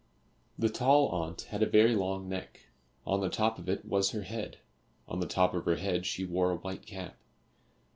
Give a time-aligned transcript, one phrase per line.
[0.57, 2.61] The tall aunt had a very long neck;
[3.05, 4.57] on the top of it was her head,
[5.07, 7.19] on the top of her head she wore a white cap.